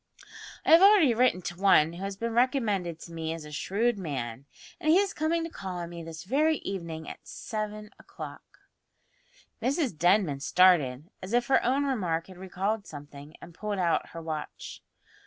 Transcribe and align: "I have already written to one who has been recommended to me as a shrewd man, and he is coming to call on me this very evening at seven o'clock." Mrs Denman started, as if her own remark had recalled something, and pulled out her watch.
"I 0.65 0.71
have 0.71 0.81
already 0.81 1.13
written 1.13 1.43
to 1.43 1.61
one 1.61 1.93
who 1.93 2.03
has 2.03 2.17
been 2.17 2.33
recommended 2.33 2.97
to 3.01 3.11
me 3.11 3.33
as 3.33 3.45
a 3.45 3.51
shrewd 3.51 3.99
man, 3.99 4.47
and 4.79 4.89
he 4.89 4.97
is 4.97 5.13
coming 5.13 5.43
to 5.43 5.49
call 5.51 5.77
on 5.77 5.91
me 5.91 6.01
this 6.01 6.23
very 6.23 6.57
evening 6.63 7.07
at 7.07 7.27
seven 7.27 7.91
o'clock." 7.99 8.61
Mrs 9.61 9.95
Denman 9.95 10.39
started, 10.39 11.11
as 11.21 11.33
if 11.33 11.45
her 11.49 11.63
own 11.63 11.85
remark 11.85 12.25
had 12.25 12.39
recalled 12.39 12.87
something, 12.87 13.35
and 13.43 13.53
pulled 13.53 13.77
out 13.77 14.09
her 14.09 14.21
watch. 14.23 14.81